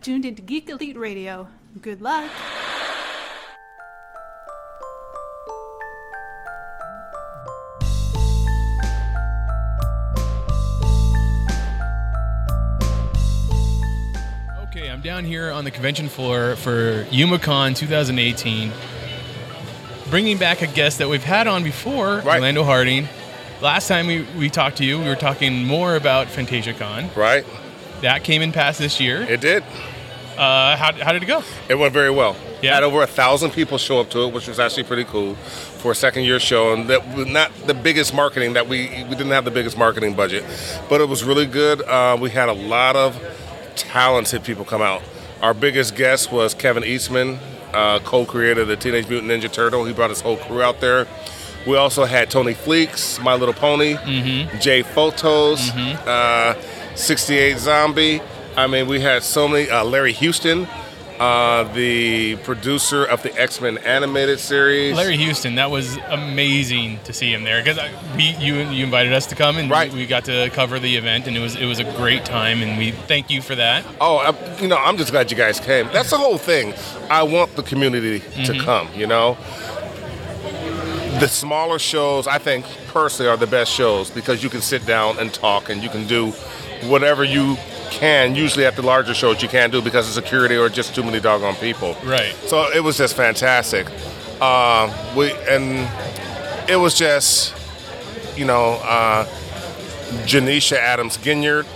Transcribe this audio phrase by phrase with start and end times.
[0.00, 1.48] tuned into Geek Elite Radio.
[1.80, 2.30] Good luck.
[14.64, 18.70] Okay, I'm down here on the convention floor for YumaCon 2018,
[20.10, 22.36] bringing back a guest that we've had on before, Right.
[22.36, 23.08] Orlando Harding.
[23.60, 27.14] Last time we, we talked to you, we were talking more about FantasiaCon.
[27.16, 27.44] Right?
[28.02, 29.22] That came in past this year.
[29.22, 29.62] It did.
[30.36, 31.42] Uh, how, how did it go?
[31.68, 32.36] It went very well.
[32.62, 32.74] Yeah.
[32.74, 35.90] Had over a thousand people show up to it, which was actually pretty cool for
[35.92, 36.72] a second year show.
[36.72, 40.14] And that was not the biggest marketing that we we didn't have the biggest marketing
[40.14, 40.44] budget,
[40.88, 41.82] but it was really good.
[41.82, 43.20] Uh, we had a lot of
[43.74, 45.02] talented people come out.
[45.42, 47.38] Our biggest guest was Kevin Eastman,
[47.72, 49.84] uh, co-creator of the Teenage Mutant Ninja Turtle.
[49.84, 51.06] He brought his whole crew out there.
[51.66, 53.94] We also had Tony Fleecs, My Little Pony,
[54.58, 55.70] Jay Fotos,
[56.06, 56.54] uh,
[56.98, 58.20] 68 Zombie.
[58.56, 59.70] I mean, we had so many.
[59.70, 60.66] Uh, Larry Houston,
[61.20, 64.96] uh, the producer of the X Men animated series.
[64.96, 67.78] Larry Houston, that was amazing to see him there because
[68.16, 69.92] we you you invited us to come and Right.
[69.92, 72.62] we, we got to cover the event and it was it was a great time
[72.62, 73.84] and we thank you for that.
[74.00, 75.86] Oh, I, you know, I'm just glad you guys came.
[75.92, 76.74] That's the whole thing.
[77.08, 78.88] I want the community to come.
[78.94, 79.36] You know,
[81.20, 85.18] the smaller shows, I think personally, are the best shows because you can sit down
[85.18, 86.32] and talk and you can do
[86.84, 87.56] whatever you
[87.90, 88.34] can.
[88.34, 91.20] Usually, at the larger shows, you can't do because of security or just too many
[91.20, 91.96] doggone people.
[92.04, 92.34] Right.
[92.46, 93.86] So it was just fantastic.
[94.40, 95.88] Uh, we and
[96.68, 97.54] it was just,
[98.36, 99.24] you know, uh,
[100.24, 101.66] Janeshia Adams Ginyard.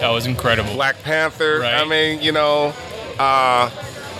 [0.00, 0.72] That was incredible.
[0.74, 1.60] Black Panther.
[1.60, 1.74] Right.
[1.74, 2.72] I mean, you know,
[3.18, 3.68] uh,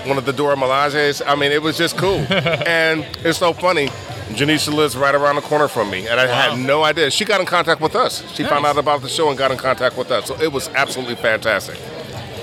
[0.05, 1.23] one of the Dora Milajes.
[1.27, 2.19] I mean, it was just cool.
[2.31, 3.89] and it's so funny.
[4.37, 6.51] Janeshia lives right around the corner from me, and I Wow.
[6.51, 7.11] had no idea.
[7.11, 8.23] She got in contact with us.
[8.35, 10.27] She found out about the show and got in contact with us.
[10.27, 11.77] So it was absolutely fantastic.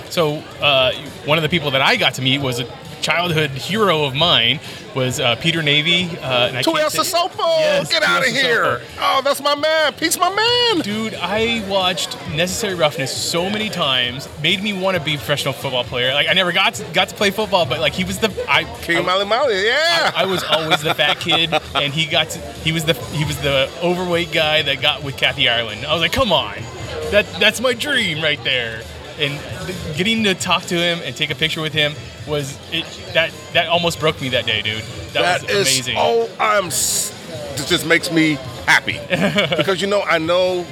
[0.09, 0.93] So uh,
[1.25, 2.65] one of the people that I got to meet was a
[3.01, 4.59] childhood hero of mine
[4.95, 6.05] was uh, Peter Navy.
[6.17, 8.81] Uh, and I can't Tuel say- Sissoko, Yes, get out of here!
[8.99, 9.93] Oh, that's my man.
[9.93, 10.81] Pete's my man.
[10.81, 14.27] Dude, I watched Necessary Roughness so many times.
[14.41, 16.13] Made me want to be a professional football player.
[16.13, 18.63] Like I never got to, got to play football, but like he was the I
[18.81, 20.11] King I, Mali Mali, yeah.
[20.15, 23.23] I, I was always the fat kid, and he got to, he was the he
[23.25, 25.85] was the overweight guy that got with Kathy Ireland.
[25.85, 26.55] I was like, come on,
[27.11, 28.81] that that's my dream right there.
[29.19, 31.93] And th- getting to talk to him and take a picture with him
[32.27, 34.83] was it that that almost broke me that day, dude.
[35.13, 35.95] That, That was is amazing.
[35.97, 36.65] Oh, I'm.
[36.65, 38.33] This just makes me
[38.67, 38.99] happy
[39.57, 40.65] because you know I know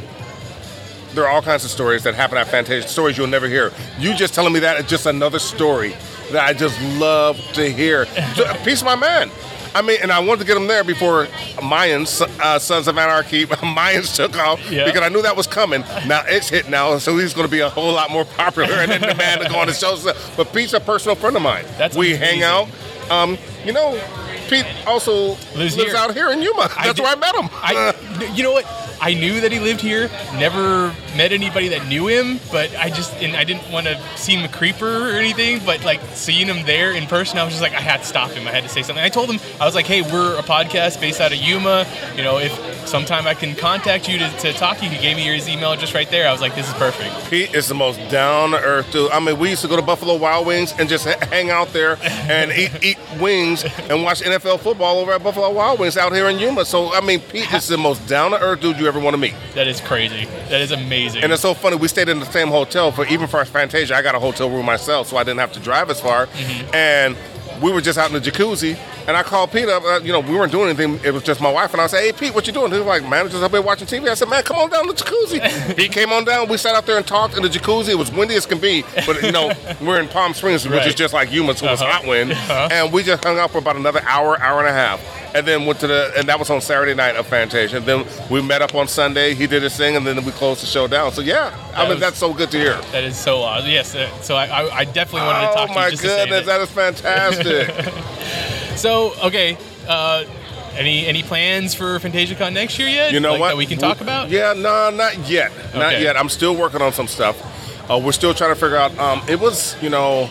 [1.14, 2.88] there are all kinds of stories that happen at Fantasia.
[2.88, 3.72] Stories you'll never hear.
[3.98, 5.96] You just telling me that is just another story
[6.32, 8.06] that I just love to hear.
[8.64, 9.32] Peace, my man.
[9.75, 11.25] I mean, and I wanted to get him there before
[11.58, 13.46] Mayans, uh, Sons of Anarchy,
[13.78, 14.86] Mayans took off Yeah.
[14.86, 15.81] because I knew that was coming.
[16.08, 18.91] Now it's hit now, so he's going to be a whole lot more popular and
[18.91, 19.96] in demand to go on the show.
[19.97, 21.66] So- But Pete's a personal friend of mine.
[21.78, 22.68] That's we hang out.
[23.12, 24.02] Um, you know,
[24.47, 25.96] Pete also Lives lives, here.
[25.96, 26.69] out here in Yuma.
[26.78, 27.50] I That's did- where I met him.
[27.53, 28.66] I, you know what?
[29.06, 30.10] I knew that he lived here.
[30.40, 34.44] Never met anybody that knew him, but I just and I didn't want to seem
[34.44, 35.62] a creeper or anything.
[35.64, 38.32] But like seeing him there in person, I was just like, I had to stop
[38.32, 38.48] him.
[38.48, 39.06] I had to say something.
[39.06, 41.86] I told him I was like, Hey, we're a podcast based out of Yuma.
[42.16, 42.52] You know, if
[42.88, 45.76] sometime I can contact you to, to talk to you, he gave me his email
[45.76, 46.28] just right there.
[46.28, 47.30] I was like, This is perfect.
[47.30, 49.12] Pete is the most down to earth dude.
[49.12, 52.00] I mean, we used to go to Buffalo Wild Wings and just hang out there
[52.02, 56.28] and eat, eat wings and watch NFL football over at Buffalo Wild Wings out here
[56.28, 56.66] in Yuma.
[56.66, 59.20] So, I mean, Pete is the most down to earth dude you ever want to
[59.20, 59.34] meet.
[59.54, 60.26] That is crazy.
[60.50, 61.24] That is amazing.
[61.24, 61.76] And it's so funny.
[61.76, 63.96] We stayed in the same hotel for even for Fantasia.
[63.96, 66.28] I got a hotel room myself, so I didn't have to drive as far.
[66.74, 67.16] And
[67.62, 69.82] we were just out in the jacuzzi, and I called Pete up.
[69.84, 71.00] Uh, you know, we weren't doing anything.
[71.06, 72.86] It was just my wife, and I said, "Hey, Pete, what you doing?" He was
[72.86, 75.78] like, "Manager's up there watching TV." I said, "Man, come on down to the jacuzzi."
[75.80, 76.50] he came on down.
[76.50, 77.90] We sat out there and talked in the jacuzzi.
[77.90, 80.88] It was windy as can be, but you know, we're in Palm Springs, which Right.
[80.88, 81.92] is just like Yuma, so it was Uh-huh.
[81.94, 82.34] hot wind.
[82.34, 82.68] Uh-huh.
[82.72, 85.00] And we just hung out for about another hour, hour and a half.
[85.35, 87.78] And then went to the, and that was on Saturday night of Fantasia.
[87.78, 89.34] And then we met up on Sunday.
[89.35, 91.11] He did his thing, and then we closed the show down.
[91.11, 92.76] So yeah, I mean was- that's so good to hear.
[92.93, 93.70] that is so awesome.
[93.70, 93.93] Yes.
[93.96, 96.09] uh, So I, I, I definitely wanted to talk Oh to my you just to
[96.09, 96.58] say goodness, that.
[96.58, 97.96] that is fantastic.
[98.76, 100.26] So okay, uh,
[100.73, 103.14] any any plans for FantasiaCon next year yet?
[103.14, 103.47] you know Like, what?
[103.49, 104.29] That we can talk about.
[104.29, 106.17] Yeah, no, not yet, not yet.
[106.17, 107.41] I'm still working on some stuff.
[107.90, 108.97] Uh, we're still trying to figure out.
[108.99, 110.29] Um, it was, you know,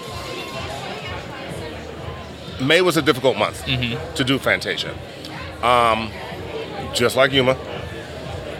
[2.66, 4.14] May was a difficult month Mm-hmm.
[4.14, 4.94] to do Fantasia.
[5.62, 6.10] Um,
[6.92, 7.56] just like Yuma,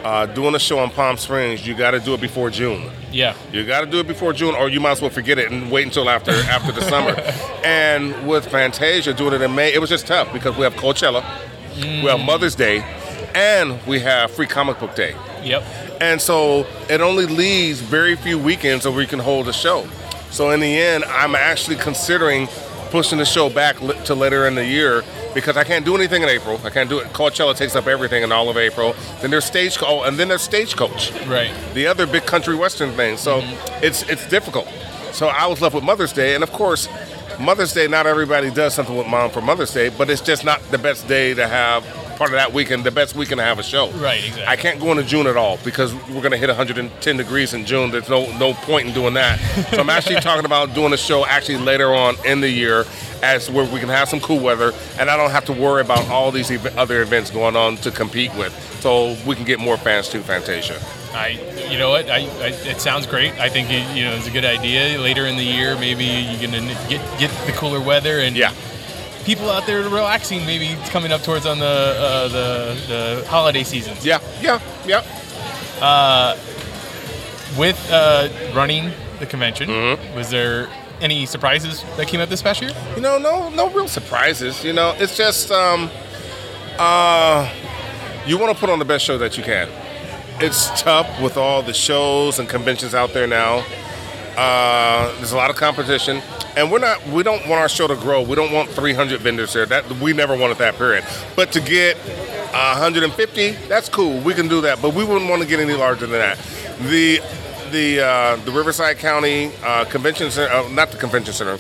[0.03, 2.91] uh, doing a show in Palm Springs, you got to do it before June.
[3.13, 3.35] Yeah.
[3.53, 5.71] You got to do it before June, or you might as well forget it and
[5.71, 7.15] wait until after after the summer.
[7.65, 11.25] And with Fantasia doing it in May, it was just tough because we have Coachella,
[11.77, 12.81] we have Mother's Day,
[13.35, 15.15] and we have Free Comic Book Day.
[15.43, 15.63] Yep.
[16.03, 19.87] And so it only leaves very few weekends where we can hold a show.
[20.31, 22.49] So in the end, I'm actually considering
[22.91, 25.03] pushing the show back to later in the year
[25.35, 26.61] because I can't do anything in April.
[26.65, 27.09] I can't do it.
[27.09, 28.95] Coachella takes up everything in all of April.
[29.21, 31.53] Then there's stage oh, and then there's stagecoach Right.
[31.75, 33.17] the other big country western thing.
[33.17, 33.85] So mm-hmm.
[33.85, 34.69] it's it's difficult.
[35.13, 36.89] So I was left with Mother's Day, and of course,
[37.39, 37.87] Mother's Day.
[37.87, 41.07] Not everybody does something with mom for Mother's Day, but it's just not the best
[41.07, 41.85] day to have
[42.17, 42.85] part of that weekend.
[42.85, 43.91] The best weekend to have a show.
[43.93, 44.47] Right, exactly.
[44.47, 47.65] I can't go into June at all because we're going to hit 110 degrees in
[47.67, 47.91] June.
[47.91, 49.39] There's no no point in doing that.
[49.71, 52.85] So I'm actually talking about doing a show actually later on in the year,
[53.23, 56.09] as where we can have some cool weather, and I don't have to worry about
[56.09, 58.53] all these ev- other events going on to compete with.
[58.81, 60.81] So we can get more fans to Fantasia.
[61.15, 61.29] I,
[61.71, 62.11] you know what?
[62.11, 63.33] I, I, it sounds great.
[63.39, 64.99] I think it, you know it's a good idea.
[64.99, 68.53] Later in the year, maybe you're gonna get get the cooler weather and Yeah.
[69.25, 70.45] People out there relaxing.
[70.47, 72.77] Maybe coming up towards on the uh, the
[73.23, 74.05] the holiday seasons.
[74.05, 75.03] Yeah, yeah, yeah.
[77.59, 78.91] With uh, running
[79.21, 80.17] the convention, Mm-hmm.
[80.17, 80.69] was there
[81.01, 82.73] any surprises that came up this past year?
[82.97, 84.65] You know, no, no real surprises.
[84.65, 85.89] You know, it's just um,
[86.79, 87.49] uh,
[88.27, 89.69] you want to put on the best show that you can.
[90.41, 93.65] It's tough with all the shows and conventions out there now.
[94.37, 96.21] Uh, there's a lot of competition,
[96.57, 97.05] and we're not.
[97.09, 98.23] We don't want our show to grow.
[98.23, 99.67] We don't want 300 vendors here.
[99.67, 101.05] That we never wanted that period.
[101.37, 104.21] But to get 150, that's cool.
[104.21, 104.81] We can do that.
[104.83, 106.39] But we wouldn't want to get any larger than that.
[106.89, 107.21] The
[107.71, 111.57] the uh, the Riverside County uh, Convention Center, uh, not the convention center,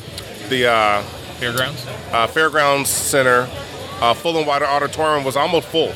[0.48, 1.02] the uh,
[1.38, 1.86] Fairgrounds.
[2.12, 3.48] uh, Fairgrounds Center,
[4.00, 5.92] uh, Full and Wider Auditorium was almost full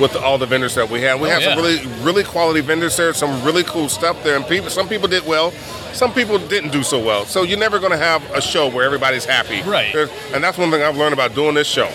[0.00, 1.20] with all the vendors that we had.
[1.20, 4.46] We Oh, had some really, really quality vendors there, some really cool stuff there, and
[4.46, 4.70] people.
[4.70, 5.50] Some people did well,
[5.92, 7.24] some people didn't do so well.
[7.26, 9.92] So you're never going to have a show where everybody's happy, Right.
[9.92, 11.88] There's- And that's one thing I've learned about doing this show.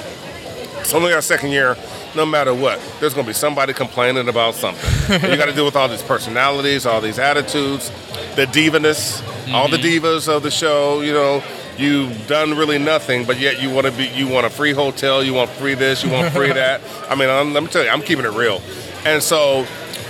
[0.79, 1.75] It's only our second year.
[2.15, 5.21] No matter what, there's going to be somebody complaining about something.
[5.29, 7.91] You got to deal with all these personalities, all these attitudes,
[8.35, 9.21] the divaness,
[9.53, 10.05] all the mm-hmm.
[10.05, 11.01] divas of the show.
[11.01, 11.43] You know,
[11.77, 14.07] you've done really nothing, but yet you want to be.
[14.07, 15.23] You want a free hotel.
[15.23, 16.03] You want free this.
[16.03, 16.81] You want free that.
[17.09, 18.61] I mean, I'm, let me tell you, I'm keeping it real.
[19.05, 19.65] And so,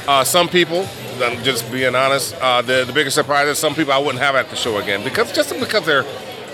[0.08, 0.88] uh, some people,
[1.22, 4.36] I'm just being honest, uh, the the biggest surprise is some people I wouldn't have
[4.36, 6.06] at the show again because just because they're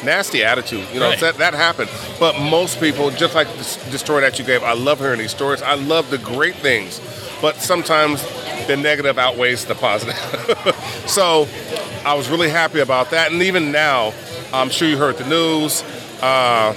[0.03, 0.85] nasty attitude.
[0.93, 1.19] You know, Right.
[1.21, 1.89] that that happened.
[2.19, 5.61] But most people, just like the story that you gave, I love hearing these stories.
[5.61, 6.99] I love the great things,
[7.41, 8.21] but sometimes
[8.67, 10.15] the negative outweighs the positive.
[11.07, 11.47] so
[12.05, 13.31] I was really happy about that.
[13.31, 14.13] And even now,
[14.53, 15.83] I'm sure you heard the news.
[16.21, 16.73] Uh,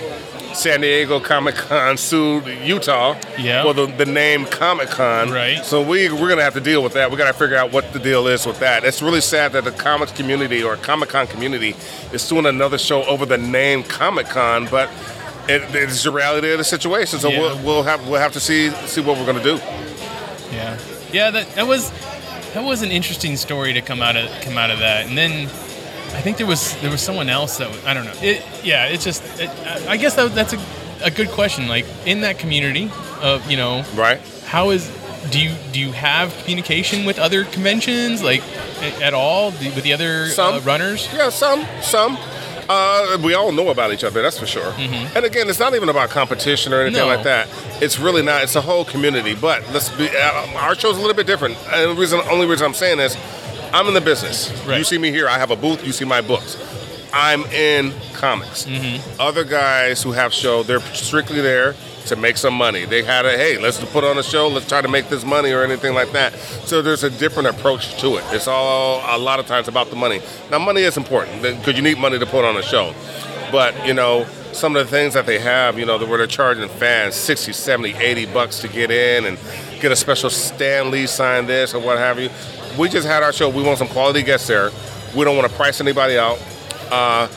[0.55, 3.63] San Diego Comic Con sued Utah Yeah.
[3.63, 5.31] for the, the name Comic Con.
[5.31, 5.63] Right.
[5.65, 7.11] So we we're gonna have to deal with that.
[7.11, 8.83] We gotta figure out what the deal is with that.
[8.85, 11.77] It's really sad that the comics community or Comic Con community
[12.13, 14.89] is doing another show over the name Comic Con, but
[15.49, 17.19] it, it's the reality of the situation.
[17.19, 17.41] So Yeah.
[17.41, 19.57] we'll, we'll have we'll have to see see what we're gonna do.
[20.53, 20.79] Yeah,
[21.13, 21.31] yeah.
[21.31, 21.91] That that was
[22.55, 25.07] that was an interesting story to come out of come out of that.
[25.07, 25.51] And then
[26.15, 28.15] I think there was there was someone else that was, I don't know.
[28.23, 29.51] It, yeah, it's just it,
[29.89, 30.61] I guess that, that's a,
[31.05, 31.69] a good question.
[31.69, 32.91] Like in that community
[33.23, 34.21] of you know Right.
[34.47, 34.91] how is
[35.31, 38.43] do you do you have communication with other conventions like
[39.03, 40.55] at all with the other Some.
[40.55, 41.09] uh, runners?
[41.13, 42.17] Yeah, some, some.
[42.69, 44.73] Uh, we all know about each other, that's for sure.
[44.77, 47.09] And again, it's not even about competition or anything Mm-hmm.
[47.09, 47.15] No.
[47.15, 47.49] like that.
[47.81, 48.43] It's really not.
[48.43, 49.37] It's a whole community.
[49.37, 50.09] But let's be.
[50.09, 51.57] Uh, our show's a little bit different.
[51.73, 53.15] And the reason, only reason I'm saying this,
[53.73, 54.51] I'm in the business.
[54.67, 54.79] Right.
[54.79, 55.29] You see me here.
[55.29, 55.85] I have a booth.
[55.87, 56.57] You see my books.
[57.13, 58.67] I'm in comics.
[58.67, 59.21] Mm-hmm.
[59.21, 61.75] Other guys who have show, they're strictly there
[62.07, 62.85] to make some money.
[62.85, 65.51] They had a hey, let's put on a show, let's try to make this money
[65.51, 66.35] or anything like that.
[66.35, 68.25] So there's a different approach to it.
[68.33, 70.21] It's all a lot of times about the money.
[70.51, 72.95] Now money is important because you need money to put on a show.
[73.51, 76.69] But you know, some of the things that they have, you know, where they're charging
[76.69, 79.39] fans 60, 70, 80 bucks to get in and
[79.81, 82.31] get a special Stan Lee sign this or what have you.
[82.79, 83.49] We just had our show.
[83.49, 84.71] We want some quality guests there.
[85.17, 86.39] We don't want to price anybody out.
[86.91, 87.29] Uh,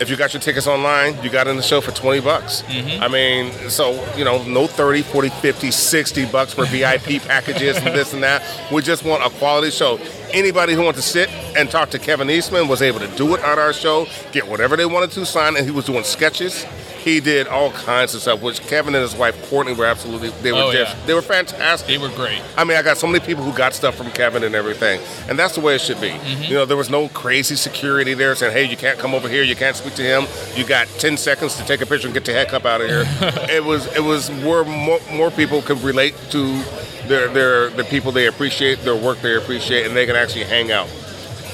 [0.00, 2.62] if you got your tickets online, you got in the show for 20 bucks.
[3.00, 7.86] I mean, so, you know, no 30, 40, 50, 60 bucks for VIP packages and
[7.88, 8.42] this and that.
[8.72, 9.98] We just want a quality show.
[10.32, 13.42] Anybody who wants to sit and talk to Kevin Eastman was able to do it
[13.42, 16.64] on our show, get whatever they wanted to sign, and he was doing sketches.
[17.08, 20.52] He did all kinds of stuff, which Kevin and his wife Courtney were absolutely they
[20.52, 21.06] were Oh, just yeah.
[21.06, 21.88] they were fantastic.
[21.88, 22.42] They were great.
[22.56, 25.38] I mean, I got so many people who got stuff from Kevin and everything, and
[25.38, 26.10] that's the way it should be.
[26.10, 26.42] Mm-hmm.
[26.44, 29.42] You know, there was no crazy security there saying, "Hey, you can't come over here,
[29.42, 30.26] you can't speak to him.
[30.54, 32.88] You got ten seconds to take a picture and get the heck up out of
[32.88, 33.04] here."
[33.50, 36.62] it was it was where more, more people could relate to
[37.08, 40.70] their their the people they appreciate, their work they appreciate, and they can actually hang
[40.70, 40.88] out.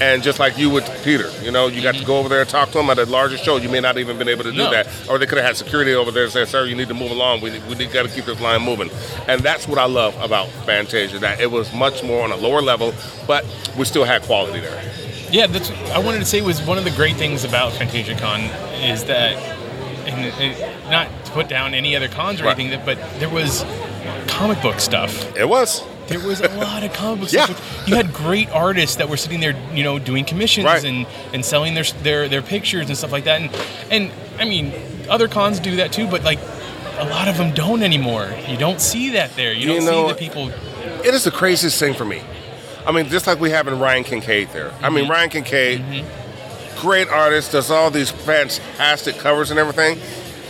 [0.01, 2.07] And just like you with Peter, you know, you got to mm-hmm.
[2.07, 3.57] go over there and talk to him at a larger show.
[3.59, 4.71] You may not even been able to do No.
[4.71, 6.95] that, or they could have had security over there and say, "Sir, you need to
[6.95, 7.41] move along.
[7.41, 8.91] We we got to keep this line moving."
[9.29, 11.19] And that's what I love about Fantasia.
[11.21, 12.93] That it was much more on a lower level,
[13.27, 13.45] but
[13.79, 14.83] we still had quality there.
[15.31, 18.41] Yeah, that's I wanted to say was one of the great things about Fantasia Con
[18.83, 19.37] is that,
[20.07, 22.59] and not to put down any other cons or Right.
[22.59, 23.65] anything, but there was
[24.27, 25.37] comic book stuff.
[25.37, 25.83] It was.
[26.09, 27.49] There was a lot of comic book Yeah.
[27.87, 30.85] You had great artists that were sitting there, you know, doing commissions Right.
[30.85, 33.41] and, and selling their, their their pictures and stuff like that.
[33.41, 33.51] And
[33.91, 34.73] and I mean,
[35.09, 36.39] other cons do that too, but like
[36.99, 38.29] a lot of them don't anymore.
[38.49, 39.53] You don't see that there.
[39.53, 40.51] You You don't know- see the people.
[41.05, 42.23] It is the craziest thing for me.
[42.87, 44.71] I mean, just like we have in Ryan Kincaid there.
[44.71, 44.95] I Mm-hmm.
[44.95, 46.05] mean, Ryan Kincaid,
[46.81, 49.99] great artist, does all these fantastic covers and everything.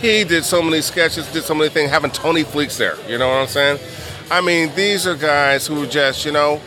[0.01, 2.97] He did so many sketches, did so many things, having Tony Fleecs there.
[3.07, 3.79] You know what I'm saying?
[4.31, 6.59] I mean, these are guys who just, you know,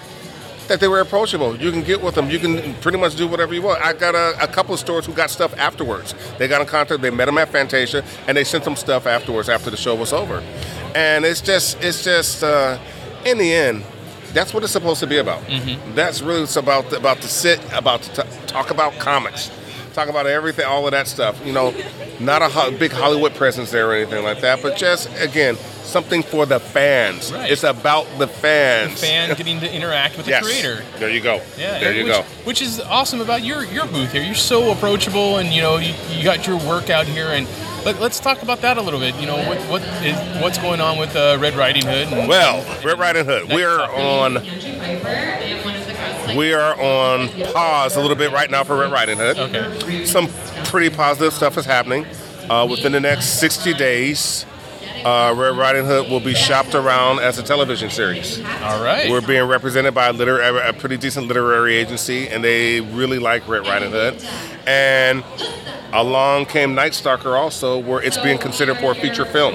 [0.68, 1.56] that they were approachable.
[1.56, 2.30] You can get with them.
[2.30, 3.82] You can pretty much do whatever you want.
[3.82, 6.14] I got a, a couple of stores who got stuff afterwards.
[6.38, 7.00] They got in contact.
[7.00, 10.12] They met them at Fantasia, and they sent them stuff afterwards after the show was
[10.12, 10.42] over.
[10.94, 12.78] And it's just, it's just, uh,
[13.24, 13.82] in the end,
[14.34, 15.42] that's what it's supposed to be about.
[15.94, 16.92] That's really it's about.
[16.92, 19.50] About to sit, about to t- talk about comics,
[19.98, 21.44] talk about everything, all of that stuff.
[21.44, 21.74] You know,
[22.20, 26.22] not a ho- big Hollywood presence there or anything like that, but just again something
[26.22, 27.32] for the fans.
[27.32, 27.50] Right.
[27.50, 29.00] It's about the fans.
[29.00, 30.44] The fan getting to interact with the yes.
[30.44, 30.84] creator.
[30.98, 31.40] There you go.
[31.56, 32.22] Yeah, there you which, go.
[32.44, 34.22] Which is awesome about your your booth here.
[34.22, 37.28] You're so approachable, and you know you, you got your work out here.
[37.28, 37.48] And
[37.84, 39.14] let, let's talk about that a little bit.
[39.16, 42.12] You know what what is what's going on with uh, Red Riding Hood?
[42.12, 43.48] And, Well, Red Riding Hood.
[43.52, 44.34] We are on.
[46.36, 49.38] We are on pause a little bit right now for Red Riding Hood.
[49.38, 50.28] okay, Some
[50.64, 52.06] pretty positive stuff is happening.
[52.50, 54.46] Uh, within the next 60 days,
[55.04, 58.40] uh, Red Riding Hood will be shopped around as a television series.
[58.40, 59.10] all right.
[59.10, 63.46] We're being represented by a, liter- a pretty decent literary agency, and they really like
[63.48, 64.22] Red Riding Hood.
[64.66, 65.24] And
[65.92, 69.54] along came Night Stalker also, where it's being considered for a feature film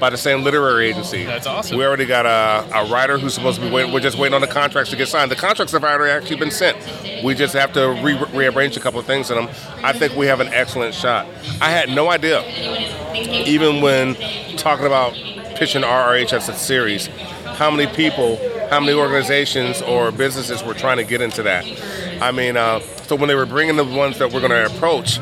[0.00, 1.24] by the same literary agency.
[1.24, 1.76] That's awesome.
[1.76, 3.92] We already got a, a writer who's supposed to be waiting.
[3.92, 5.30] We're just waiting on the contracts to get signed.
[5.30, 6.76] The contracts have already actually been sent.
[7.24, 9.48] We just have to re- rearrange a couple of things in them.
[9.82, 11.26] I think we have an excellent shot.
[11.60, 12.42] I had no idea,
[13.46, 14.14] even when
[14.56, 15.14] talking about
[15.56, 17.06] pitching RRH as a series,
[17.56, 18.36] how many people,
[18.70, 21.64] how many organizations or businesses were trying to get into that.
[22.20, 25.18] I mean, uh, so when they were bringing the ones that we're going to approach,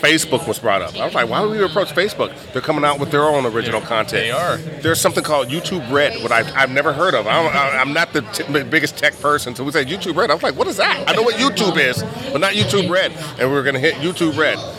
[0.00, 0.96] Facebook was brought up.
[0.96, 2.34] I was like, why would we approach Facebook?
[2.52, 4.10] They're coming out with their own original content.
[4.10, 4.56] They are.
[4.56, 7.26] There's something called YouTube Red, what I, I've never heard of.
[7.26, 10.30] I I'm not the t- biggest tech person, so we said YouTube Red.
[10.30, 11.08] I was like, what is that?
[11.08, 12.02] I know what YouTube is,
[12.32, 13.12] but not YouTube Red.
[13.38, 14.56] And we are going to hit YouTube Red.
[14.56, 14.76] well,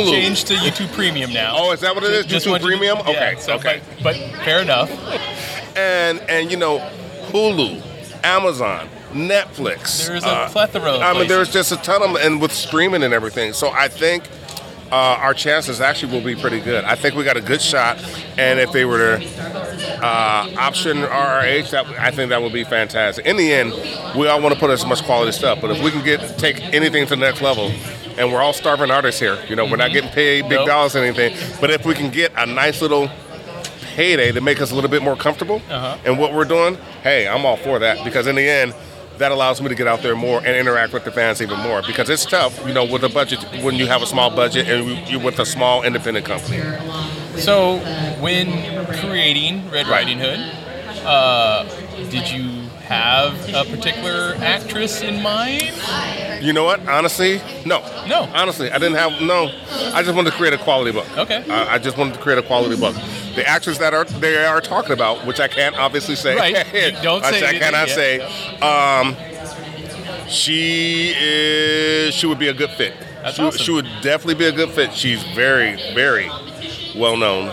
[0.00, 0.10] it's Hulu.
[0.10, 1.54] changed to YouTube Premium now.
[1.56, 2.26] Oh, is that what it is?
[2.26, 2.98] Just YouTube want you to- Premium?
[3.06, 3.80] yeah, Okay, so, okay.
[4.02, 4.90] But, but fair enough.
[5.76, 6.78] and and you know,
[7.28, 7.82] Hulu,
[8.24, 10.06] Amazon, Netflix.
[10.06, 12.52] There's a uh, plethora of I mean, there's just a ton of them, and with
[12.52, 13.52] streaming and everything.
[13.52, 14.24] So I think
[14.94, 16.84] uh, our chances actually will be pretty good.
[16.84, 17.98] I think we got a good shot,
[18.38, 19.26] and if they were to
[20.04, 23.26] uh, option RRH, that I think that would be fantastic.
[23.26, 23.72] In the end,
[24.16, 26.60] we all want to put as much quality stuff, but if we can get take
[26.72, 27.72] anything to the next level.
[28.16, 29.36] And we're all starving artists here.
[29.48, 30.68] You know, we're not getting paid big Nope.
[30.68, 31.36] dollars or anything.
[31.60, 33.10] But if we can get a nice little
[33.96, 35.96] payday to make us a little bit more comfortable Uh-huh.
[36.04, 38.72] in what we're doing, hey, I'm all for that because in the end,
[39.18, 41.82] that allows me to get out there more and interact with the fans even more
[41.86, 44.88] because it's tough, you know, with a budget when you have a small budget and
[44.88, 46.60] you- you're with a small independent company.
[47.36, 47.76] So,
[48.20, 50.40] when creating Red Riding Hood,
[51.04, 51.64] uh,
[52.10, 52.48] did you
[52.86, 55.72] have a particular actress in mind?
[56.42, 56.86] You know what?
[56.88, 57.82] Honestly, no.
[58.06, 58.28] No.
[58.34, 59.50] Honestly, I didn't have no.
[59.94, 61.06] I just wanted to create a quality book.
[61.16, 61.42] Okay.
[61.50, 62.94] I, I just wanted to create a quality book.
[63.34, 66.36] The actors that are they are talking about, which I can't obviously say.
[66.36, 66.54] Right.
[67.02, 67.94] Don't I, say I anything cannot yet.
[67.96, 68.20] say.
[68.60, 69.16] Um,
[70.28, 72.14] she is.
[72.14, 72.94] She would be a good fit.
[73.22, 73.58] That's she, awesome.
[73.58, 74.92] she would definitely be a good fit.
[74.92, 76.28] She's very, very
[76.94, 77.48] well known.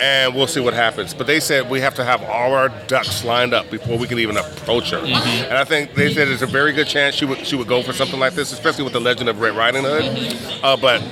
[0.00, 1.12] And we'll see what happens.
[1.12, 4.18] But they said we have to have all our ducks lined up before we can
[4.18, 4.98] even approach her.
[4.98, 5.44] Mm-hmm.
[5.44, 7.82] And I think they said there's a very good chance she would she would go
[7.82, 10.36] for something like this, especially with the legend of Red Riding Hood.
[10.62, 11.02] Uh, but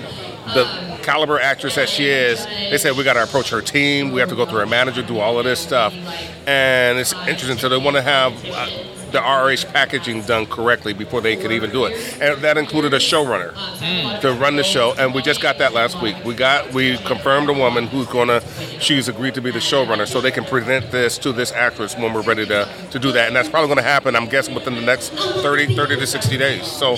[0.54, 4.12] the caliber actress that she is, they said we got to approach her team.
[4.12, 5.94] We have to go through her manager, do all of this stuff,
[6.46, 7.58] and it's interesting.
[7.58, 8.68] So they want to have uh,
[9.10, 12.98] the RH packaging done correctly before they could even do it, and that included a
[12.98, 13.54] showrunner
[14.20, 14.94] to run the show.
[14.98, 16.16] And we just got that last week.
[16.24, 18.42] We got we confirmed a woman who's gonna
[18.80, 22.12] she's agreed to be the showrunner, so they can present this to this actress when
[22.12, 23.28] we're ready to to do that.
[23.28, 24.14] And that's probably going to happen.
[24.14, 26.66] I'm guessing within the next 30, 30 to 60 days.
[26.66, 26.96] So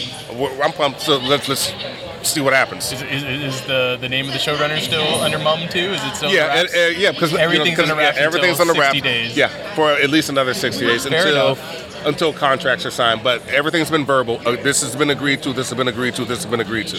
[0.62, 1.00] I'm pumped.
[1.00, 1.72] So let's let's
[2.22, 2.92] see what happens.
[2.92, 5.78] Is, is, is the, the name of the showrunner still under Mum too?
[5.78, 6.74] Is it still Yeah, under and, wraps?
[6.76, 8.92] uh, yeah, because Everything's you know, under wraps yeah, everything's under wraps.
[8.94, 9.36] 60 days.
[9.36, 12.06] Yeah, for at least another sixty days Fair until enough.
[12.06, 13.22] until contracts are signed.
[13.22, 14.40] But everything's been verbal.
[14.46, 15.52] Uh, this has been agreed to.
[15.52, 16.24] This has been agreed to.
[16.24, 16.96] This has been agreed to.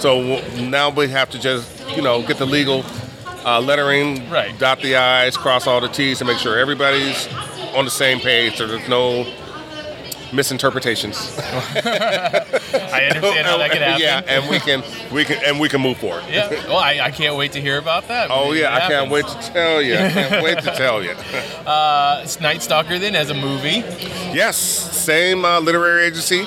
[0.00, 2.84] So now we have to just you know get the legal
[3.44, 4.56] uh, lettering, Right.
[4.58, 7.26] dot the i's, cross all the t's, and make sure everybody's
[7.74, 8.56] on the same page.
[8.58, 9.24] So there's no
[10.32, 11.16] misinterpretations.
[11.38, 14.00] I understand how that could happen.
[14.02, 14.82] yeah, and we can
[15.12, 16.24] we can and we can move forward.
[16.28, 16.48] Yeah.
[16.68, 18.30] Well, I, I can't wait to hear about that.
[18.30, 19.94] Oh it yeah, I can't wait to tell you.
[19.96, 21.10] I can't wait to tell you.
[21.66, 23.82] Uh, it's Night Stalker then as a movie.
[24.32, 26.44] Yes, same uh, literary agency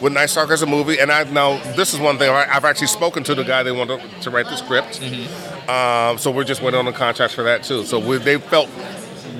[0.00, 2.64] with Night Stalker as a movie, and I've now this is one thing I- I've
[2.64, 5.00] actually spoken to the guy they wanted to write the script.
[5.68, 7.84] Um, so we're just waiting on the contracts for that too.
[7.84, 8.70] So we, they felt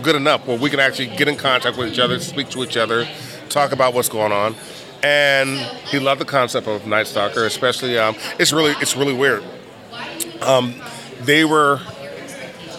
[0.03, 2.77] good enough where we can actually get in contact with each other, speak to each
[2.77, 3.07] other,
[3.49, 4.55] talk about what's going on.
[5.03, 7.99] And he loved the concept of Night Stalker, especially.
[7.99, 9.45] Um, it's really it's really weird.
[10.41, 10.75] Um,
[11.21, 11.81] they were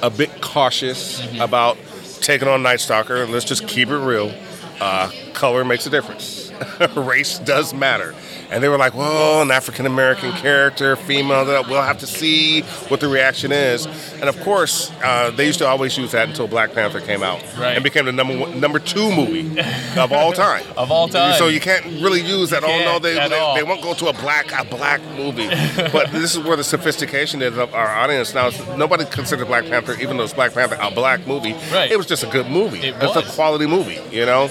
[0.02, 1.78] a bit cautious about
[2.22, 3.26] taking on Night Stalker.
[3.28, 4.34] Let's just keep it real.
[4.80, 6.52] Uh, color makes a difference.
[6.96, 8.14] Race does matter.
[8.50, 12.62] And they were like, well, an African American character, female, that we'll have to see
[12.88, 13.86] what the reaction is.
[14.14, 17.42] And of course, uh, they used to always use that until Black Panther came out
[17.58, 17.76] Right.
[17.76, 19.60] and became the number one, number two movie
[19.98, 20.64] of all time.
[20.78, 21.34] Of all time.
[21.38, 22.64] So you can't really use that.
[22.64, 25.48] Oh no, they, they, they won't go to a black a black movie.
[25.92, 28.50] but this is where the sophistication is of our audience now.
[28.76, 31.54] Nobody considered Black Panther, even though it's Black Panther, a black movie.
[31.72, 31.92] Right.
[31.92, 32.80] It was just a good movie.
[32.80, 34.50] It It's a quality movie, you know.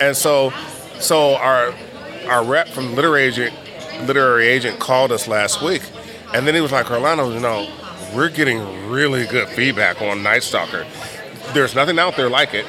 [0.00, 0.52] And so,
[1.00, 1.74] so our
[2.26, 3.54] our rep from literary agent
[4.06, 5.82] literary agent called us last week,
[6.32, 7.68] and then he was like, Orlando, you know,
[8.14, 10.86] we're getting really good feedback on Night Stalker.
[11.52, 12.66] There's nothing out there like it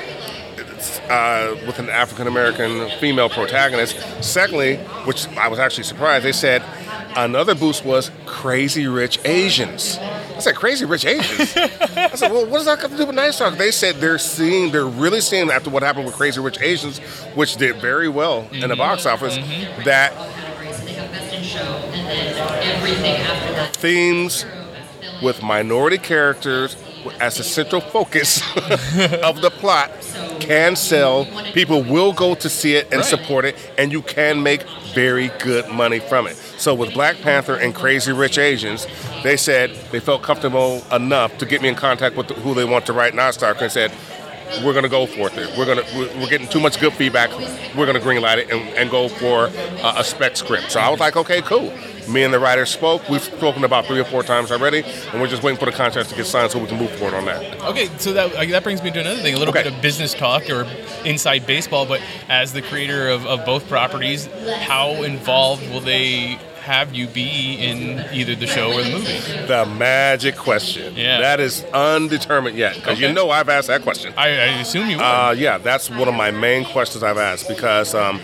[1.10, 3.98] uh, with an African American female protagonist.
[4.24, 6.64] Secondly, which I was actually surprised, they said
[7.16, 9.98] another boost was Crazy Rich Asians.
[10.40, 11.54] I said Crazy Rich Asians.
[11.58, 13.58] I said, well, what does that have to do with Night Stalker?
[13.58, 17.00] They said they're seeing, they're really seeing after what happened with Crazy Rich Asians,
[17.36, 19.84] which did very well in the mm-hmm, box office, mm-hmm.
[19.84, 20.14] that
[23.74, 24.46] themes
[25.22, 26.78] with minority characters
[27.20, 28.42] as the central focus
[29.22, 29.92] of the plot
[30.40, 31.26] can sell.
[31.54, 33.06] People will go to see it and Right.
[33.06, 36.36] support it, and you can make very good money from it.
[36.58, 38.88] So with Black Panther and Crazy Rich Asians,
[39.24, 42.86] they said they felt comfortable enough to get me in contact with who they want
[42.88, 43.92] to write Stalker and said,
[44.64, 45.58] we're going to go for it.
[45.58, 47.30] We're going to we're we're getting too much good feedback.
[47.78, 49.50] We're going to greenlight it and, and go for
[49.84, 50.72] uh, a spec script.
[50.72, 51.72] So I was like, okay, cool.
[52.10, 53.08] Me and the writer spoke.
[53.10, 56.10] We've spoken about three or four times already, and we're just waiting for the contract
[56.10, 57.62] to get signed so we can move forward on that.
[57.62, 59.64] Okay, so that uh, that brings me to another thing, a little Okay.
[59.66, 60.66] bit of business talk or
[61.06, 61.86] inside baseball.
[61.86, 64.26] But as the creator of, of both properties,
[64.62, 69.48] how involved will they have you be in either the show or the movie?
[69.48, 70.96] The magic question.
[70.96, 71.20] Yeah.
[71.20, 74.14] That is undetermined yet, because you know I've asked that question.
[74.16, 75.04] I, I assume you would.
[75.04, 78.22] Uh, yeah, that's one of my main questions I've asked because um,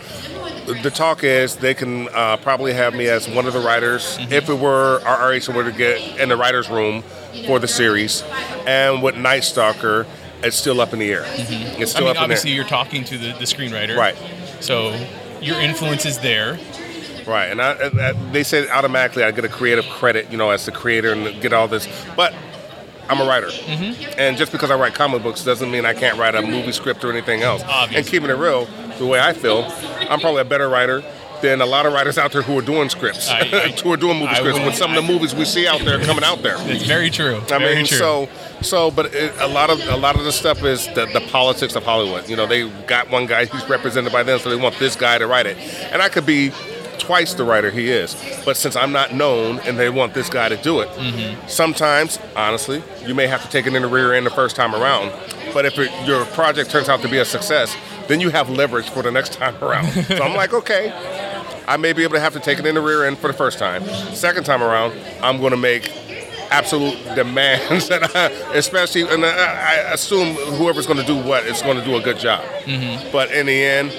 [0.68, 4.32] the talk is they can uh, probably have me as one of the writers Mm-hmm.
[4.32, 7.02] if it were our RH were to get in the writers' room
[7.48, 8.24] for the series,
[8.68, 10.06] and with Night Stalker,
[10.44, 11.24] it's still up in the air.
[11.26, 11.82] It's Mm-hmm.
[11.82, 14.16] I still mean, up in obviously, the you're talking to the, the screenwriter, Right.
[14.60, 14.96] So
[15.42, 16.60] your influence is there.
[17.28, 20.52] Right, and I, and, uh, they said automatically I get a creative credit, you know,
[20.52, 22.34] as the creator and get all this, but.
[23.08, 24.14] I'm a writer, Mm-hmm.
[24.18, 27.04] and just because I write comic books doesn't mean I can't write a movie script
[27.06, 27.62] or anything else.
[27.64, 27.98] Obviously.
[27.98, 28.66] And keeping it real,
[28.98, 29.62] the way I feel,
[30.10, 31.04] I'm probably a better writer
[31.44, 33.98] than a lot of writers out there who are doing scripts, I- I- who are
[33.98, 36.24] doing movie I scripts wouldn't- with some of the movies we see out there coming
[36.24, 36.56] out there.
[36.62, 37.36] It's very true.
[37.36, 37.98] I very mean, true.
[38.00, 38.30] so
[38.62, 41.76] so, but it, a lot of a lot of the stuff is the, the politics
[41.76, 42.28] of Hollywood.
[42.28, 45.20] You know, they got one guy who's represented by them, so they want this guy
[45.20, 45.58] to write it,
[45.94, 46.52] and I could be
[47.06, 48.16] twice the writer he is.
[48.46, 51.48] But since I'm not known, and they want this guy to do it, Mm-hmm.
[51.48, 54.74] sometimes, honestly, you may have to take it in the rear end the first time
[54.74, 55.12] around.
[55.54, 57.76] But if it, your project turns out to be a success,
[58.08, 59.92] then you have leverage for the next time around.
[60.06, 60.92] so I'm like, okay,
[61.68, 63.34] I may be able to have to take it in the rear end for the
[63.34, 63.84] first time.
[64.14, 65.92] Second time around, I'm going to make
[66.52, 71.62] absolute demands, that I, especially, and I, I assume whoever's going to do what is
[71.62, 72.44] going to do a good job.
[73.12, 73.92] But in the end,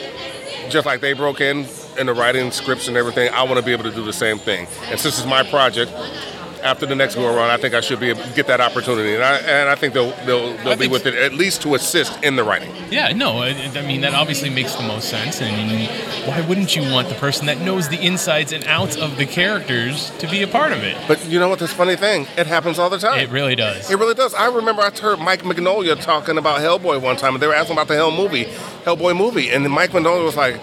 [0.71, 1.65] just like they broke in
[1.99, 4.39] in the writing scripts and everything, I want to be able to do the same
[4.39, 4.67] thing.
[4.85, 5.93] And since it's my project,
[6.67, 9.15] after the next go around, I think I should be able to get that opportunity,
[9.15, 12.23] and I, and I think they'll they'll, they'll be with it at least to assist
[12.25, 12.75] in the writing.
[12.91, 15.89] Yeah, no, I, I mean that obviously makes the most sense, and
[16.29, 20.11] why wouldn't you want the person that knows the insides and outs of the characters
[20.19, 20.97] to be a part of it?
[21.07, 21.61] But you know what?
[21.61, 23.21] This funny thing, it happens all the time.
[23.21, 23.91] It really does.
[23.91, 24.35] It really does.
[24.35, 27.75] I remember I heard Mike Mignola talking about Hellboy one time, and they were asking
[27.75, 28.45] about the Hell movie,
[28.85, 30.61] Hellboy movie, and Mike Mignola was like,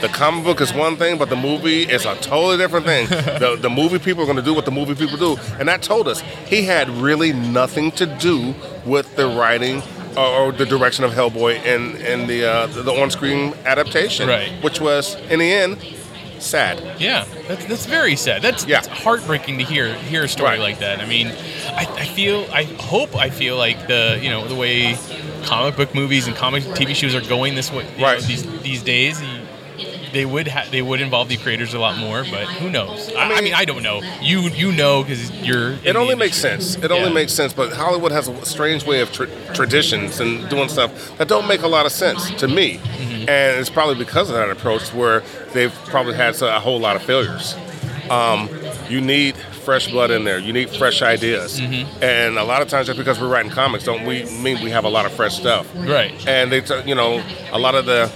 [0.00, 3.06] "The comic book is one thing, but the movie is a totally different thing.
[3.08, 5.82] the, the movie people are going to do what the movie people do." And that
[5.82, 9.82] told us he had really nothing to do with the writing
[10.16, 14.50] or, the direction of Hellboy in in the uh, the, the on-screen adaptation, Right.
[14.64, 15.78] Which was in the end
[16.40, 16.80] sad.
[17.00, 18.42] Yeah, that's, that's very sad.
[18.42, 18.80] That's, Yeah.
[18.80, 20.60] that's heartbreaking to hear hear a story Right.
[20.60, 21.00] like that.
[21.00, 24.96] I mean, I, I feel, I hope, I feel like the you know the way
[25.44, 28.82] comic book movies and comic TV shows are going this way, you know, these these
[28.82, 29.20] days.
[29.22, 29.28] you-
[30.12, 33.12] they would ha- they would involve the creators a lot more, but who knows?
[33.14, 34.02] I, I mean, I don't know.
[34.20, 35.72] You you know because you're.
[35.84, 36.76] It only makes sense.
[36.76, 37.52] It only makes sense.
[37.52, 41.62] But Hollywood has a strange way of tra- traditions and doing stuff that don't make
[41.62, 42.78] a lot of sense to me.
[42.78, 43.28] Mm-hmm.
[43.28, 45.20] And it's probably because of that approach where
[45.52, 47.54] they've probably had a whole lot of failures.
[48.10, 48.48] Um,
[48.88, 50.38] you need fresh blood in there.
[50.38, 51.60] You need fresh ideas.
[51.60, 52.02] Mm-hmm.
[52.02, 54.84] And a lot of times, just because we're writing comics, don't we mean we have
[54.84, 55.70] a lot of fresh stuff?
[55.74, 56.26] Right.
[56.26, 58.10] And they, t- you know, a lot of the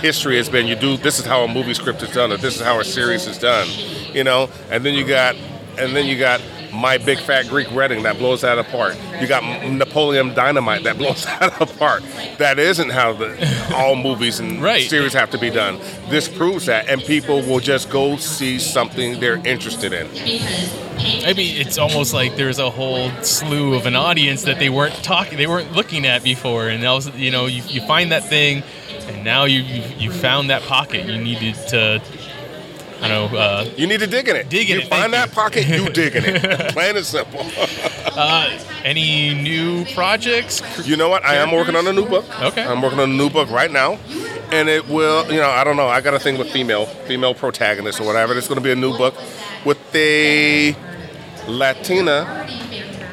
[0.00, 2.56] history has been you do this is how a movie script is done, or this
[2.56, 3.68] is how a series is done,
[4.14, 4.48] you know.
[4.70, 5.34] And then you got,
[5.78, 6.40] and then you got
[6.72, 8.96] my big fat Greek wedding that blows that apart.
[9.20, 12.02] You got Napoleon Dynamite that blows that apart.
[12.38, 14.88] That isn't how the all movies and Right.
[14.88, 15.78] series have to be done.
[16.08, 20.08] This proves that, and people will just go see something they're interested in.
[21.36, 25.38] Mean, it's almost like there's a whole slew of an audience that they weren't talking,
[25.38, 28.62] they weren't looking at before, and also, you know, you, you find that thing,
[29.08, 29.60] and now you
[29.98, 31.06] you, found that pocket.
[31.06, 32.02] You needed to,
[33.00, 34.48] I don't know, uh, You need to dig in it.
[34.48, 35.34] Dig in you it, find that you.
[35.34, 36.72] pocket, you dig in it.
[36.72, 37.44] Plain and simple.
[38.84, 40.62] any new projects.
[40.86, 41.24] You know what?
[41.24, 42.24] I am working on a new book.
[42.42, 42.62] Okay.
[42.64, 43.98] I'm working on a new book right now,
[44.52, 45.26] and it will.
[45.30, 45.88] You know, I don't know.
[45.88, 48.36] I got a thing with female female protagonists or whatever.
[48.36, 49.14] It's going to be a new book
[49.64, 50.74] with a
[51.46, 52.46] Latina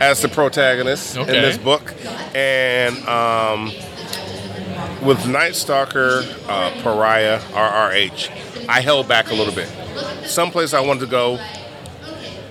[0.01, 1.35] as the protagonist Okay.
[1.35, 1.93] in this book,
[2.35, 3.71] and um,
[5.05, 8.67] with Night Stalker, uh, Pariah, RRH.
[8.67, 9.69] I held back a little bit.
[10.27, 11.39] Someplace I wanted to go,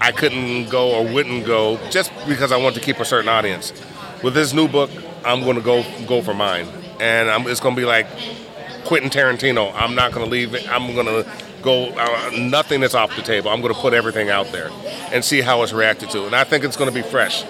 [0.01, 3.73] I couldn't go or wouldn't go just because I wanted to keep a certain audience.
[4.23, 4.91] With this new book,
[5.25, 6.69] I'm going to go go for mine,
[7.01, 8.07] and I'm, it's going to be like
[8.85, 9.73] Quentin Tarantino.
[9.75, 10.71] I'm not going to leave it.
[10.71, 11.29] I'm going to
[11.63, 11.89] go.
[11.89, 13.51] Uh, nothing is off the table.
[13.51, 14.71] I'm going to put everything out there
[15.13, 17.45] and see how it's reacted to, and I think it's going to be fresh.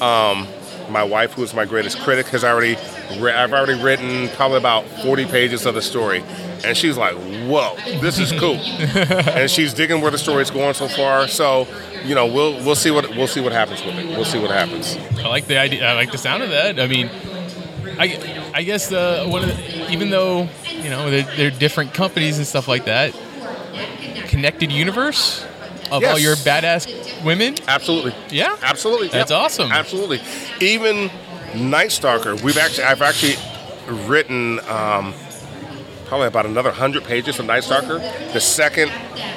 [0.00, 0.48] Um,
[0.90, 2.76] my wife, who is my greatest critic, has already.
[3.18, 6.22] Re- I've already written probably about 40 pages of the story,
[6.64, 7.14] and she's like,
[7.46, 11.28] "Whoa, this is cool." and she's digging where the story's going so far.
[11.28, 11.66] So,
[12.04, 14.06] you know, we'll we'll see what we'll see what happens with it.
[14.06, 14.96] We'll see what happens.
[15.18, 15.86] I like the idea.
[15.86, 16.78] I like the sound of that.
[16.80, 17.10] I mean,
[17.98, 22.38] I, I guess the one of the, even though you know they're, they're different companies
[22.38, 23.14] and stuff like that,
[24.28, 25.44] connected universe
[25.90, 26.86] of all your badass
[27.24, 27.56] women.
[27.66, 28.14] Absolutely.
[28.30, 28.56] Yeah?
[28.62, 29.08] Absolutely.
[29.08, 29.40] That's Yep.
[29.40, 29.72] awesome.
[29.72, 30.20] Absolutely.
[30.60, 31.10] Even
[31.54, 33.36] Night Stalker, we've actually I've actually
[34.06, 35.14] written um,
[36.08, 37.98] probably about another hundred pages of Night Stalker.
[38.32, 38.90] The second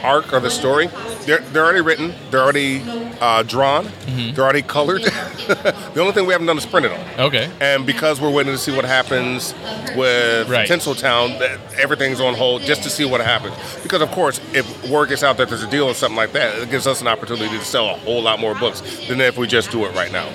[0.04, 0.88] arc of the story.
[1.26, 2.14] They're, they're already written.
[2.32, 2.82] They're already
[3.20, 3.86] uh, drawn.
[3.86, 4.34] Mm-hmm.
[4.34, 5.02] They're already colored.
[5.04, 7.20] the only thing we haven't done is printed them.
[7.20, 7.52] Okay.
[7.60, 9.54] And because we're waiting to see what happens
[9.96, 10.68] with Right.
[10.68, 11.40] Tinseltown,
[11.78, 13.56] everything's on hold just to see what happens.
[13.84, 16.58] Because of course, if word gets out that there's a deal or something like that,
[16.58, 19.46] it gives us an opportunity to sell a whole lot more books than if we
[19.46, 20.28] just do it right now.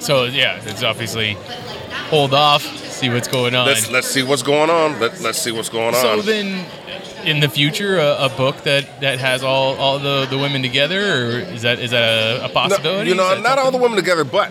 [0.00, 1.34] So yeah, it's obviously
[2.08, 2.62] hold off,
[2.98, 3.66] see what's going on.
[3.66, 4.98] Let's let's see what's going on.
[5.00, 6.00] Let, let's see what's going on.
[6.00, 6.66] so then,
[7.24, 10.98] in the future, a, a book that, that has all, all the, the women together,
[11.00, 13.10] or is that is that a, a No, possibility?
[13.10, 14.50] you know, not all the women together, but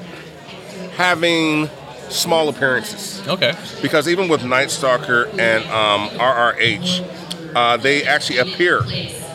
[0.95, 1.69] having
[2.09, 3.21] small appearances.
[3.27, 3.53] Okay.
[3.81, 8.81] because even with Night Stalker and um, RRH, uh, they actually appear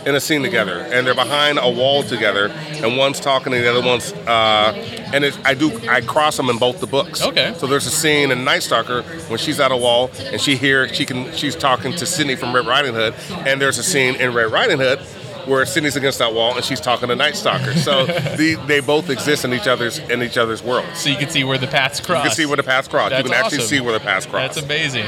[0.06, 3.70] in a scene together, and they're behind a wall together, and one's talking to the
[3.70, 4.12] other one's.
[4.12, 4.72] Uh,
[5.12, 7.22] and it, I do I cross them in both the books.
[7.22, 7.54] Okay.
[7.58, 10.92] So there's a scene in Night Stalker when she's at a wall and she hear
[10.92, 13.14] she can she's talking to Sydney from Red Riding Hood,
[13.46, 15.00] and there's a scene in Red Riding Hood.
[15.42, 19.10] Where Sydney's against that wall and she's talking to Night Stalker, so the, they both
[19.10, 20.86] exist in each other's in each other's world.
[20.94, 22.22] So you can see where the paths cross.
[22.22, 23.10] You can see where the paths cross.
[23.10, 23.68] That's you can actually awesome.
[23.68, 24.54] see where the paths cross.
[24.54, 25.06] That's amazing.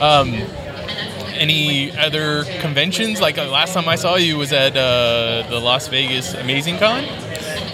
[0.00, 0.32] Um,
[1.38, 3.20] any other conventions?
[3.20, 7.04] Like uh, last time I saw you was at uh, the Las Vegas Amazing Con.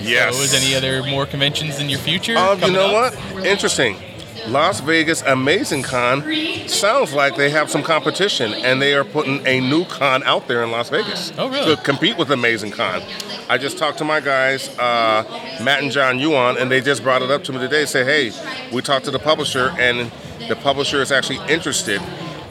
[0.00, 0.36] Yes.
[0.36, 2.36] So is any other more conventions in your future?
[2.36, 3.14] Um, you know up?
[3.14, 3.46] what?
[3.46, 3.96] Interesting.
[4.48, 6.22] Las Vegas Amazing Con
[6.68, 10.62] sounds like they have some competition and they are putting a new con out there
[10.62, 11.74] in Las Vegas Oh, really?
[11.74, 13.00] to compete with Amazing Con.
[13.48, 15.24] I just talked to my guys, uh,
[15.62, 17.86] Matt and John Yuan, and they just brought it up to me today.
[17.86, 20.12] Say, hey, we talked to the publisher, and
[20.48, 22.02] the publisher is actually interested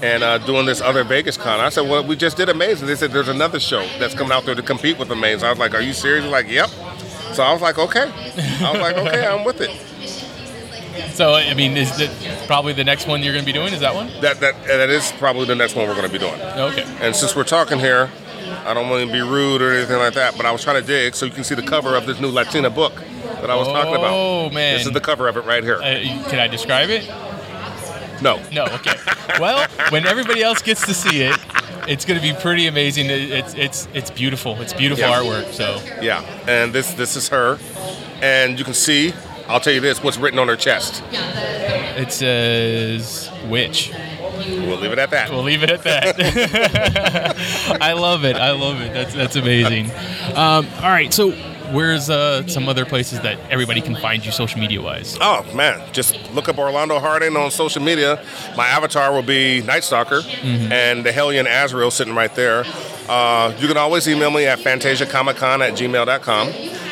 [0.04, 1.60] in uh, doing this other Vegas con.
[1.60, 2.88] I said, well, we just did Amazing.
[2.88, 5.46] They said there's another show that's coming out there to compete with Amazing.
[5.46, 6.24] I was like, are you serious?
[6.24, 6.70] They're like, yep.
[7.34, 8.12] So I was like, okay.
[8.12, 9.72] I was like, okay, I'm with it.
[11.14, 13.74] So I mean, is that probably the next one you're going to be doing?
[13.74, 14.08] Is that one?
[14.22, 16.40] That that that is probably the next one we're going to be doing.
[16.40, 16.84] Okay.
[17.02, 18.12] And since we're talking here,
[18.66, 20.88] I don't want to be rude or anything like that, but I was trying to
[20.88, 23.68] dig so you can see the cover of this new Latina book that I was
[23.68, 24.14] talking about.
[24.14, 24.78] Oh, man.
[24.78, 25.78] This is the cover of it right here.
[25.78, 27.10] Uh, can I describe it?
[28.24, 28.42] No.
[28.52, 28.66] No.
[28.66, 28.96] Okay.
[29.40, 31.38] well, when everybody else gets to see it,
[31.88, 33.08] it's going to be pretty amazing.
[33.10, 34.60] It's it's it's beautiful.
[34.62, 35.20] It's beautiful Yeah.
[35.20, 35.52] artwork.
[35.52, 36.22] So Yeah.
[36.48, 37.60] And this this is her,
[38.22, 39.14] and you can see.
[39.48, 41.04] I'll tell you this: what's written on her chest.
[41.12, 43.92] it says witch.
[44.48, 45.30] We'll leave it at that.
[45.30, 47.36] We'll leave it at that.
[47.82, 48.36] I love it.
[48.36, 48.94] I love it.
[48.94, 49.92] That's that's amazing.
[50.36, 51.32] Um, all right, so
[51.72, 55.18] where's uh, some other places that everybody can find you social media wise?
[55.22, 58.24] Oh man, just look up Orlando Harding on social media.
[58.58, 62.66] My avatar will be Night Stalker, and the Hellion Azrael sitting right there.
[63.08, 66.50] Uh, you can always email me at fantasiacomiccon at gmail.com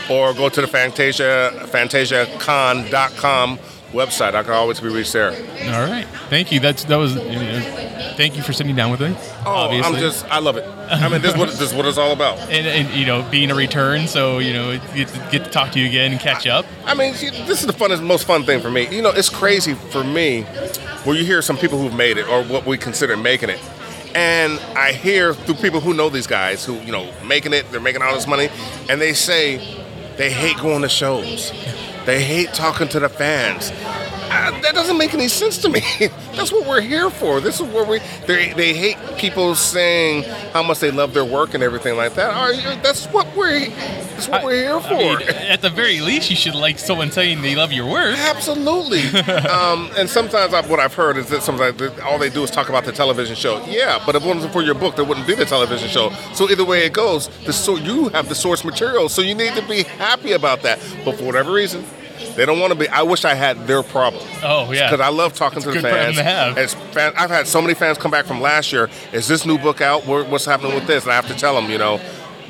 [0.10, 3.60] or go to the Fantasia fantasiacon.com
[3.92, 4.36] website.
[4.36, 5.32] I can always be reached there.
[5.32, 6.60] All right, thank you.
[6.60, 7.16] That's that was.
[8.16, 9.16] thank you for sitting down with me.
[9.46, 9.96] Oh, obviously.
[9.96, 10.66] I'm just, I love it.
[10.66, 12.38] I mean, this is what, this is what it's all about.
[12.50, 15.72] and, and you know being a return, so you know get to, get to talk
[15.72, 16.66] to you again and catch up.
[16.86, 18.94] I mean, this is the funnest, most fun thing for me.
[18.94, 20.44] You know, it's crazy for me
[21.04, 23.60] where you hear some people who've made it or what we consider making it.
[24.14, 27.80] And I hear through people who know these guys who, you know, making it, they're
[27.80, 28.50] making all this money,
[28.90, 29.58] and they say
[30.18, 31.52] they hate going to shows.
[32.06, 33.72] They hate talking to the fans.
[34.50, 35.82] That doesn't make any sense to me.
[36.34, 37.40] That's what we're here for.
[37.40, 38.00] This is where we.
[38.26, 40.24] They, they hate people saying
[40.54, 42.34] how much they love their work and everything like that.
[42.34, 43.68] Right, that's what we're.
[43.70, 44.94] That's what we're here for.
[44.94, 48.18] I mean, at the very least, you should like someone saying they love your work.
[48.18, 49.02] Absolutely.
[49.50, 52.70] um, and sometimes I, what I've heard is that sometimes all they do is talk
[52.70, 53.64] about the television show.
[53.66, 56.12] Yeah, but if it wasn't for your book, there wouldn't be the television show.
[56.34, 59.54] So either way it goes, the so you have the source material, so you need
[59.56, 60.80] to be happy about that.
[61.04, 61.84] But for whatever reason,
[62.36, 62.88] they don't want to be.
[62.90, 64.24] I wish I had their problem.
[64.44, 66.16] Oh yeah, Because I love talking to a the fans.
[66.18, 66.58] to have.
[66.58, 68.90] As fan, I've had so many fans come back from last year.
[69.14, 70.06] Is this new book out?
[70.06, 71.04] What's happening with this?
[71.04, 72.00] And I have to tell them, you know,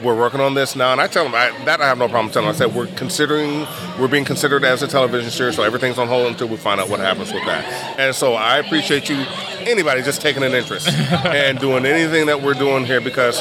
[0.03, 0.91] we're working on this now.
[0.91, 2.55] And I tell them I, that I have no problem telling them.
[2.55, 3.67] I said we're considering,
[3.99, 6.89] we're being considered as a television series, so everything's on hold until we find out
[6.89, 7.63] what happens with that.
[7.99, 9.17] And so I appreciate you,
[9.59, 13.39] anybody, just taking an interest and doing anything that we're doing here because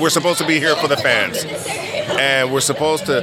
[0.00, 1.44] we're supposed to be here for the fans,
[2.18, 3.22] and we're supposed to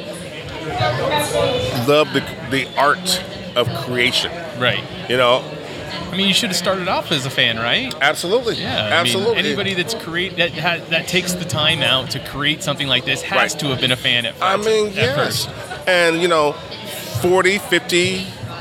[1.88, 3.24] love the the art
[3.56, 4.32] of creation.
[4.60, 4.84] right.
[5.10, 5.44] You know,
[6.12, 7.94] I mean, you should have started off as a fan, right?
[8.02, 9.38] absolutely, Yeah, I mean, absolutely.
[9.38, 13.22] anybody that's create that ha- that takes the time out to create something like this
[13.22, 13.60] has Right.
[13.60, 14.44] to have been a fan at first.
[14.44, 15.16] I mean, yes.
[15.46, 15.50] first.
[15.88, 16.54] And, you know,
[17.22, 18.18] 40, 50,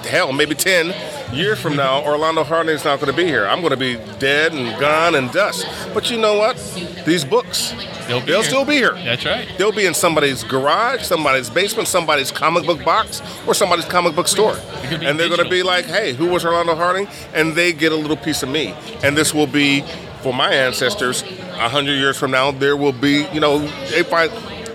[0.09, 0.93] hell, maybe 10
[1.35, 3.47] years from now, Orlando Harding is not going to be here.
[3.47, 5.67] I'm going to be dead and gone and dust.
[5.93, 6.57] But you know what?
[7.05, 7.75] These books,
[8.07, 8.93] They'll be they'll still be here.
[8.93, 9.49] That's right.
[9.57, 14.29] They'll be in somebody's garage, somebody's basement, somebody's comic book box, or somebody's comic book
[14.29, 14.57] store.
[14.85, 17.09] And they're going to be like, hey, who was Orlando Harding?
[17.33, 18.75] And they get a little piece of me.
[19.03, 19.83] And this will be,
[20.23, 24.31] for my ancestors, a hundred years from now, there will be, you know, they find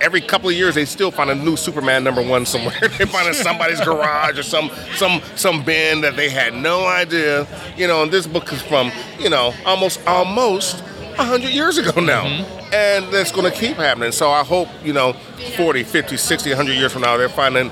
[0.09, 2.75] every couple of years they still find a new Superman number one somewhere.
[2.97, 7.45] they find in somebody's garage or some some some bin that they had no idea.
[7.77, 10.81] You know, and this book is from, you know, almost almost
[11.19, 12.23] a hundred years ago now.
[12.23, 12.73] Mm-hmm.
[12.73, 14.11] And that's going to keep happening.
[14.11, 15.13] So I hope, you know,
[15.57, 17.69] 40, 50, 60, 100 years from now, they're finding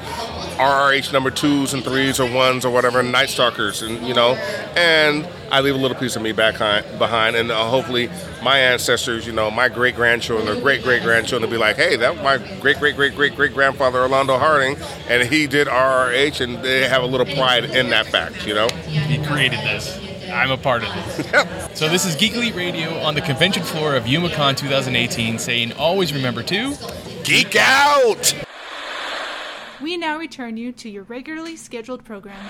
[0.58, 4.34] RRH number twos and threes or ones or whatever, Night Stalkers, and, you know,
[4.76, 6.57] and I leave a little piece of me back
[6.97, 7.36] behind.
[7.36, 8.10] And uh, hopefully
[8.43, 11.95] my ancestors, you know, my great grandchildren or great great grandchildren will be like, hey,
[11.95, 14.77] that was my great great great great great grandfather, Orlando Harding,
[15.10, 18.67] and he did RRH, and they have a little pride in that fact, you know?
[18.86, 19.99] He created this.
[20.29, 21.69] I'm a part of this.
[21.79, 26.13] so this is Geek Elite Radio on the convention floor of YumaCon 2018 saying always
[26.13, 26.75] remember to
[27.23, 28.33] Geek out!
[29.81, 32.49] We now return you to your regularly scheduled program.